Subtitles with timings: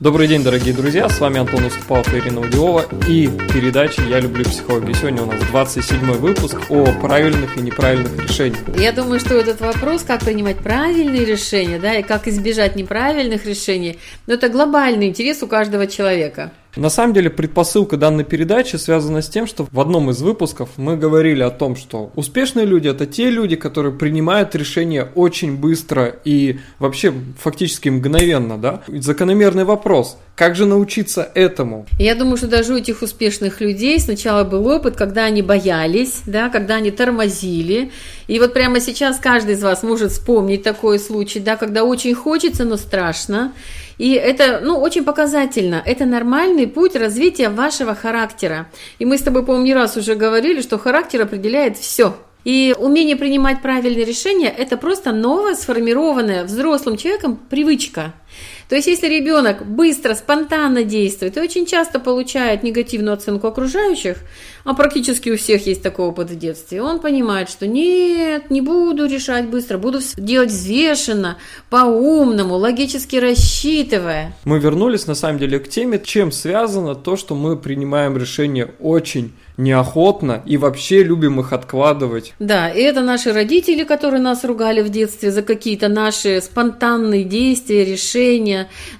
[0.00, 4.44] Добрый день, дорогие друзья, с вами Антон Уступалов и Ирина Удиова и передача «Я люблю
[4.44, 4.94] психологию».
[4.94, 8.60] Сегодня у нас 27 выпуск о правильных и неправильных решениях.
[8.78, 13.98] Я думаю, что этот вопрос, как принимать правильные решения, да, и как избежать неправильных решений,
[14.28, 16.52] ну, это глобальный интерес у каждого человека.
[16.78, 20.96] На самом деле предпосылка данной передачи связана с тем, что в одном из выпусков мы
[20.96, 26.60] говорили о том, что успешные люди это те люди, которые принимают решения очень быстро и
[26.78, 28.82] вообще фактически мгновенно, да?
[28.86, 31.84] Закономерный вопрос, как же научиться этому?
[31.98, 36.48] Я думаю, что даже у этих успешных людей сначала был опыт, когда они боялись, да,
[36.48, 37.90] когда они тормозили.
[38.28, 42.64] И вот прямо сейчас каждый из вас может вспомнить такой случай, да, когда очень хочется,
[42.64, 43.52] но страшно.
[43.98, 45.82] И это, ну, очень показательно.
[45.84, 48.70] Это нормальный путь развития вашего характера.
[48.98, 52.14] И мы с тобой, по-моему, не раз уже говорили, что характер определяет все.
[52.44, 58.14] И умение принимать правильные решения– это просто новая, сформированная взрослым человеком привычка.
[58.68, 64.18] То есть, если ребенок быстро, спонтанно действует и очень часто получает негативную оценку окружающих,
[64.64, 69.06] а практически у всех есть такой опыт в детстве, он понимает, что нет, не буду
[69.06, 71.38] решать быстро, буду делать взвешенно,
[71.70, 74.36] по-умному, логически рассчитывая.
[74.44, 79.32] Мы вернулись, на самом деле, к теме, чем связано то, что мы принимаем решения очень
[79.58, 82.32] неохотно и вообще любим их откладывать.
[82.38, 87.84] Да, и это наши родители, которые нас ругали в детстве за какие-то наши спонтанные действия,
[87.84, 88.27] решения,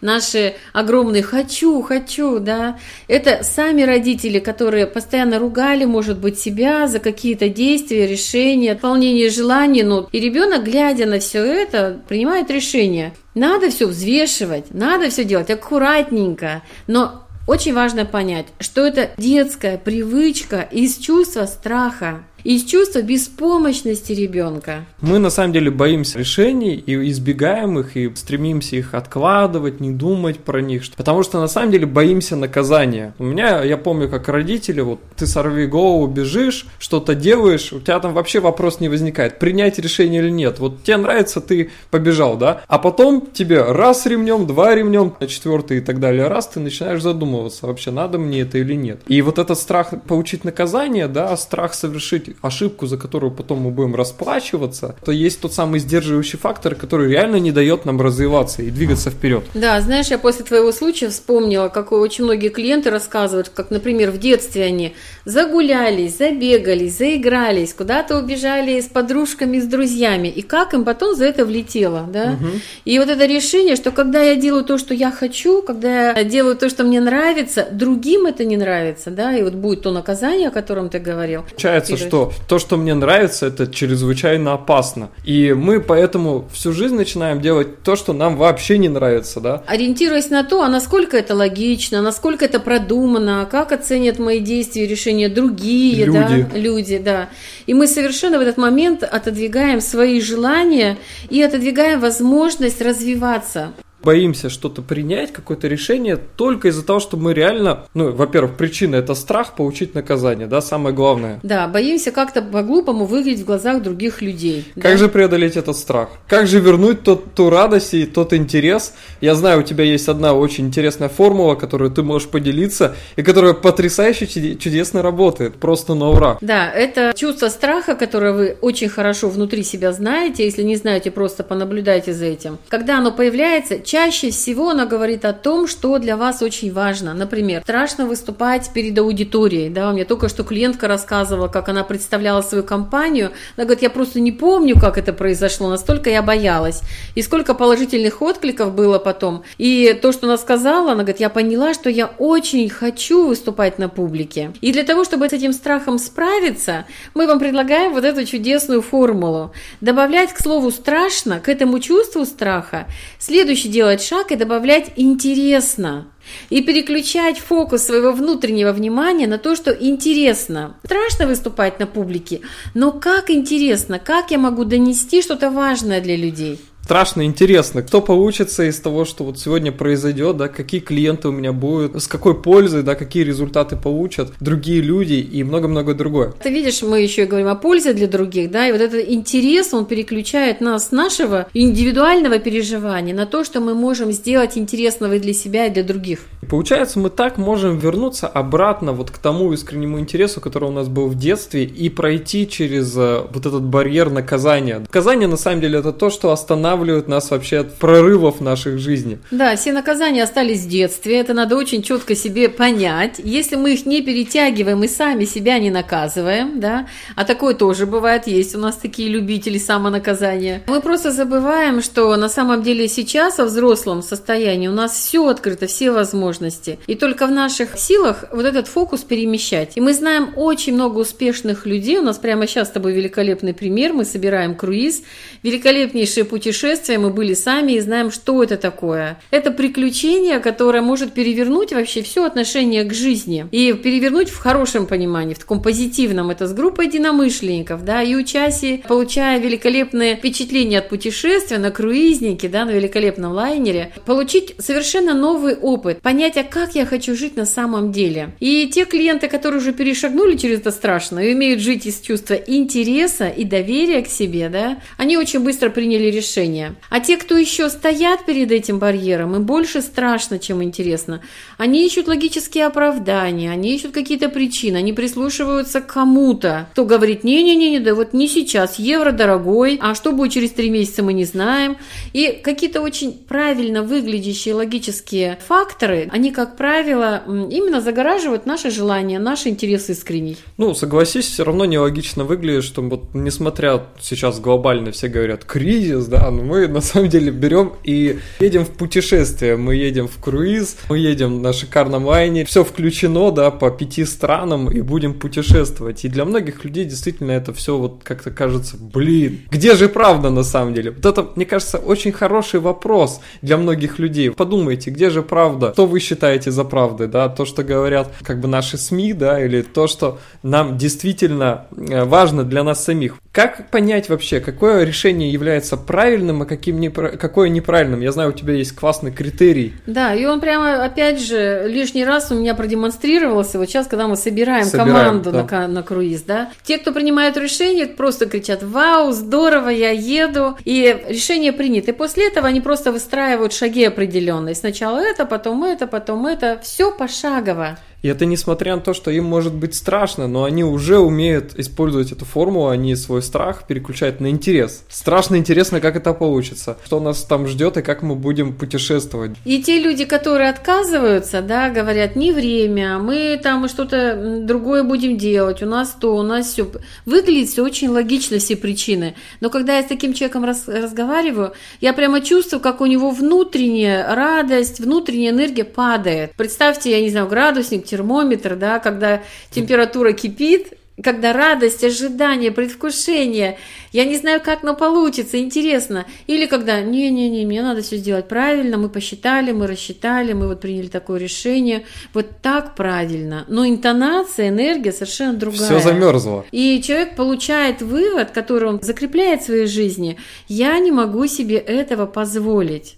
[0.00, 2.78] наши огромные «хочу, хочу», да.
[3.06, 9.82] Это сами родители, которые постоянно ругали, может быть, себя за какие-то действия, решения, выполнение желаний,
[9.82, 13.12] ну, и ребенок, глядя на все это, принимает решение.
[13.34, 20.68] Надо все взвешивать, надо все делать аккуратненько, но очень важно понять, что это детская привычка
[20.70, 24.86] из чувства страха из чувства беспомощности ребенка.
[25.02, 30.38] Мы на самом деле боимся решений и избегаем их, и стремимся их откладывать, не думать
[30.38, 33.12] про них, потому что на самом деле боимся наказания.
[33.18, 38.00] У меня, я помню, как родители, вот ты сорви голову, бежишь, что-то делаешь, у тебя
[38.00, 40.58] там вообще вопрос не возникает, принять решение или нет.
[40.58, 42.62] Вот тебе нравится, ты побежал, да?
[42.66, 47.02] А потом тебе раз ремнем, два ремнем, на четвертый и так далее, раз ты начинаешь
[47.02, 49.02] задумываться, вообще надо мне это или нет.
[49.06, 53.94] И вот этот страх получить наказание, да, страх совершить ошибку, за которую потом мы будем
[53.94, 59.10] расплачиваться, то есть тот самый сдерживающий фактор, который реально не дает нам развиваться и двигаться
[59.10, 59.44] вперед.
[59.54, 64.18] Да, знаешь, я после твоего случая вспомнила, как очень многие клиенты рассказывают, как, например, в
[64.18, 64.94] детстве они
[65.24, 71.44] загулялись, забегались, заигрались, куда-то убежали с подружками, с друзьями, и как им потом за это
[71.44, 72.36] влетело, да?
[72.40, 72.50] Угу.
[72.84, 76.56] И вот это решение, что когда я делаю то, что я хочу, когда я делаю
[76.56, 80.50] то, что мне нравится, другим это не нравится, да, и вот будет то наказание, о
[80.50, 81.42] котором ты говорил.
[81.42, 85.10] Получается, что что то, что мне нравится, это чрезвычайно опасно.
[85.24, 89.62] И мы поэтому всю жизнь начинаем делать то, что нам вообще не нравится, да?
[89.66, 94.88] Ориентируясь на то, а насколько это логично, насколько это продумано, как оценят мои действия и
[94.88, 96.18] решения другие, люди.
[96.52, 97.28] да, люди, да.
[97.66, 100.98] И мы совершенно в этот момент отодвигаем свои желания
[101.30, 107.84] и отодвигаем возможность развиваться боимся что-то принять, какое-то решение только из-за того, что мы реально,
[107.94, 111.40] ну, во-первых, причина это страх получить наказание, да, самое главное.
[111.42, 114.64] Да, боимся как-то по-глупому выглядеть в глазах других людей.
[114.74, 114.96] Как да?
[114.96, 116.10] же преодолеть этот страх?
[116.28, 118.94] Как же вернуть тот, ту радость и тот интерес?
[119.20, 123.54] Я знаю, у тебя есть одна очень интересная формула, которую ты можешь поделиться и которая
[123.54, 124.26] потрясающе
[124.56, 126.38] чудесно работает, просто на ура.
[126.40, 131.42] Да, это чувство страха, которое вы очень хорошо внутри себя знаете, если не знаете, просто
[131.42, 132.58] понаблюдайте за этим.
[132.68, 137.14] Когда оно появляется, чаще всего она говорит о том, что для вас очень важно.
[137.14, 139.70] Например, страшно выступать перед аудиторией.
[139.70, 139.88] Да?
[139.88, 143.32] У меня только что клиентка рассказывала, как она представляла свою компанию.
[143.56, 146.82] Она говорит, я просто не помню, как это произошло, настолько я боялась.
[147.14, 149.42] И сколько положительных откликов было потом.
[149.56, 153.88] И то, что она сказала, она говорит, я поняла, что я очень хочу выступать на
[153.88, 154.52] публике.
[154.60, 156.84] И для того, чтобы с этим страхом справиться,
[157.14, 159.52] мы вам предлагаем вот эту чудесную формулу.
[159.80, 162.86] Добавлять к слову страшно, к этому чувству страха,
[163.18, 166.08] следующий делать шаг и добавлять интересно.
[166.50, 170.74] И переключать фокус своего внутреннего внимания на то, что интересно.
[170.84, 172.40] Страшно выступать на публике,
[172.74, 178.64] но как интересно, как я могу донести что-то важное для людей страшно интересно, кто получится
[178.64, 182.82] из того, что вот сегодня произойдет, да, какие клиенты у меня будут, с какой пользой,
[182.82, 186.32] да, какие результаты получат другие люди и много-много другое.
[186.42, 189.74] Ты видишь, мы еще и говорим о пользе для других, да, и вот этот интерес,
[189.74, 195.18] он переключает нас с нашего индивидуального переживания на то, что мы можем сделать интересного и
[195.18, 196.20] для себя, и для других.
[196.48, 201.08] Получается, мы так можем вернуться обратно вот к тому искреннему интересу, который у нас был
[201.08, 204.78] в детстве, и пройти через э, вот этот барьер наказания.
[204.78, 209.18] Наказание, на самом деле, это то, что останавливает останавливают нас вообще от прорывов наших жизней.
[209.30, 213.20] Да, все наказания остались в детстве, это надо очень четко себе понять.
[213.24, 216.86] Если мы их не перетягиваем и сами себя не наказываем, да,
[217.16, 222.28] а такое тоже бывает, есть у нас такие любители самонаказания, мы просто забываем, что на
[222.28, 226.78] самом деле сейчас во взрослом состоянии у нас все открыто, все возможности.
[226.86, 229.72] И только в наших силах вот этот фокус перемещать.
[229.76, 233.92] И мы знаем очень много успешных людей, у нас прямо сейчас с тобой великолепный пример,
[233.92, 235.02] мы собираем круиз,
[235.42, 236.67] великолепнейшее путешествие,
[236.98, 239.18] мы были сами и знаем, что это такое.
[239.30, 243.46] Это приключение, которое может перевернуть вообще все отношение к жизни.
[243.52, 246.30] И перевернуть в хорошем понимании, в таком позитивном.
[246.30, 252.64] Это с группой единомышленников, да, и участие, получая великолепные впечатления от путешествия на круизнике, да,
[252.64, 257.92] на великолепном лайнере, получить совершенно новый опыт, понять, а как я хочу жить на самом
[257.92, 258.30] деле.
[258.40, 263.28] И те клиенты, которые уже перешагнули через это страшно и умеют жить из чувства интереса
[263.28, 266.57] и доверия к себе, да, они очень быстро приняли решение.
[266.90, 271.20] А те, кто еще стоят перед этим барьером, им больше страшно, чем интересно.
[271.56, 277.80] Они ищут логические оправдания, они ищут какие-то причины, они прислушиваются к кому-то, кто говорит, не-не-не,
[277.80, 281.76] да вот не сейчас, евро дорогой, а что будет через три месяца, мы не знаем.
[282.12, 289.48] И какие-то очень правильно выглядящие логические факторы, они, как правило, именно загораживают наши желания, наши
[289.48, 290.36] интересы искренний.
[290.56, 296.30] Ну, согласись, все равно нелогично выглядит, что вот несмотря сейчас глобально все говорят кризис, да,
[296.30, 300.98] но мы на самом деле берем и едем в путешествие, мы едем в круиз, мы
[300.98, 306.04] едем на шикарном лайне, все включено, да, по пяти странам и будем путешествовать.
[306.04, 310.42] И для многих людей действительно это все вот как-то кажется, блин, где же правда на
[310.42, 310.90] самом деле?
[310.90, 314.30] Вот это, мне кажется, очень хороший вопрос для многих людей.
[314.30, 315.72] Подумайте, где же правда?
[315.74, 317.28] Что вы считаете за правдой, да?
[317.28, 322.44] То, что говорят как бы наши СМИ, да, или то, что нам действительно э, важно
[322.44, 323.18] для нас самих.
[323.32, 328.00] Как понять вообще, какое решение является правильным, а каким не, какое неправильным?
[328.00, 329.74] Я знаю, у тебя есть классный критерий.
[329.86, 333.58] Да, и он прямо, опять же, лишний раз у меня продемонстрировался.
[333.58, 335.46] Вот сейчас, когда мы собираем, собираем команду да.
[335.50, 341.04] на, на круиз, да, те, кто принимают решение, просто кричат «Вау, здорово, я еду!» И
[341.08, 341.90] решение принято.
[341.90, 344.54] И после этого они просто выстраивают шаги определенные.
[344.54, 346.58] Сначала это, потом это, потом это.
[346.62, 347.78] Все пошагово.
[348.02, 352.12] И это несмотря на то, что им может быть страшно, но они уже умеют использовать
[352.12, 354.84] эту формулу, они свой страх переключают на интерес.
[354.88, 359.32] Страшно интересно, как это получится, что нас там ждет и как мы будем путешествовать.
[359.44, 365.62] И те люди, которые отказываются, да, говорят, не время, мы там что-то другое будем делать,
[365.62, 366.70] у нас то, у нас все.
[367.04, 369.14] Выглядит все очень логично, все причины.
[369.40, 374.14] Но когда я с таким человеком раз, разговариваю, я прямо чувствую, как у него внутренняя
[374.14, 376.32] радость, внутренняя энергия падает.
[376.36, 383.58] Представьте, я не знаю, градусник термометр, да, когда температура кипит, когда радость, ожидание, предвкушение,
[383.92, 386.06] я не знаю, как, но получится, интересно.
[386.26, 390.88] Или когда, не-не-не, мне надо все сделать правильно, мы посчитали, мы рассчитали, мы вот приняли
[390.88, 393.44] такое решение, вот так правильно.
[393.48, 395.68] Но интонация, энергия совершенно другая.
[395.68, 396.44] Все замерзло.
[396.50, 400.18] И человек получает вывод, который он закрепляет в своей жизни,
[400.48, 402.96] я не могу себе этого позволить.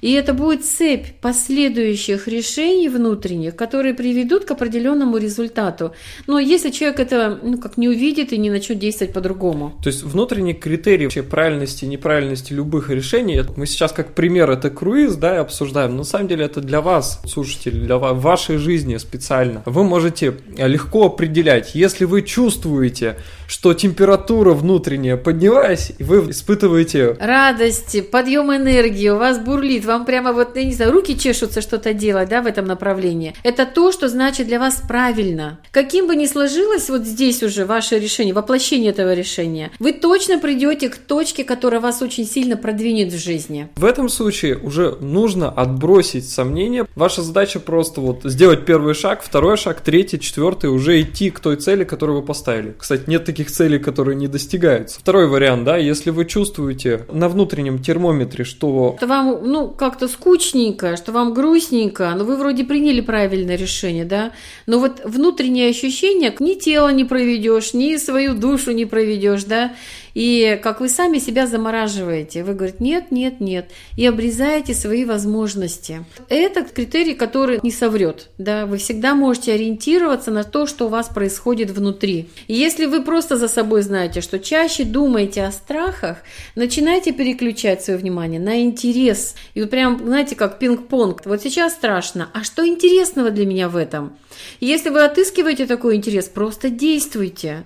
[0.00, 5.92] И это будет цепь последующих решений внутренних, которые приведут к определенному результату.
[6.26, 9.74] Но если человек это ну, как не увидит и не начнет действовать по-другому.
[9.82, 14.70] То есть внутренний критерий вообще правильности и неправильности любых решений, мы сейчас как пример это
[14.70, 19.62] круиз, да, обсуждаем, но на самом деле это для вас, слушатели, для вашей жизни специально.
[19.66, 23.16] Вы можете легко определять, если вы чувствуете,
[23.46, 27.16] что температура внутренняя поднялась, и вы испытываете...
[27.18, 31.92] Радость, подъем энергии, у вас бурлит, вам прямо вот, я не знаю, руки чешутся что-то
[31.92, 33.34] делать, да, в этом направлении.
[33.42, 35.58] Это то, что значит для вас правильно.
[35.70, 40.88] Каким бы ни сложилось вот здесь уже ваше решение, воплощение этого решения, вы точно придете
[40.88, 43.68] к точке, которая вас очень сильно продвинет в жизни.
[43.76, 46.86] В этом случае уже нужно отбросить сомнения.
[46.94, 51.56] Ваша задача просто вот сделать первый шаг, второй шаг, третий, четвертый, уже идти к той
[51.56, 52.74] цели, которую вы поставили.
[52.78, 55.00] Кстати, нет таких таких целей, которые не достигаются.
[55.00, 58.94] Второй вариант, да, если вы чувствуете на внутреннем термометре, что...
[58.96, 64.30] Это вам, ну, как-то скучненько, что вам грустненько, но вы вроде приняли правильное решение, да,
[64.66, 69.72] но вот внутреннее ощущение, ни тело не проведешь, ни свою душу не проведешь, да,
[70.14, 72.44] и как вы сами себя замораживаете.
[72.44, 73.70] Вы говорите, нет, нет, нет.
[73.96, 76.04] И обрезаете свои возможности.
[76.28, 78.28] Это критерий, который не соврет.
[78.38, 78.66] Да?
[78.66, 82.28] Вы всегда можете ориентироваться на то, что у вас происходит внутри.
[82.48, 86.18] И если вы просто за собой знаете, что чаще думаете о страхах,
[86.54, 89.34] начинайте переключать свое внимание на интерес.
[89.54, 91.22] И вы прям, знаете, как пинг-понг.
[91.24, 94.16] Вот сейчас страшно, а что интересного для меня в этом?
[94.60, 97.64] И если вы отыскиваете такой интерес, просто действуйте.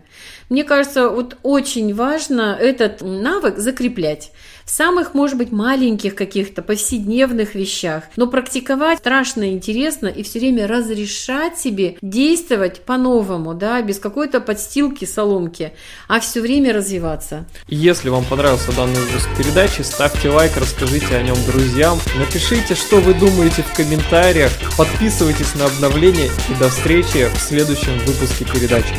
[0.55, 4.31] Мне кажется, вот очень важно этот навык закреплять
[4.65, 10.69] в самых, может быть, маленьких каких-то повседневных вещах, но практиковать страшно интересно и все время
[10.69, 15.73] разрешать себе действовать по-новому, да, без какой-то подстилки, соломки,
[16.07, 17.47] а все время развиваться.
[17.67, 23.15] Если вам понравился данный выпуск передачи, ставьте лайк, расскажите о нем друзьям, напишите, что вы
[23.15, 28.95] думаете в комментариях, подписывайтесь на обновления и до встречи в следующем выпуске передачи.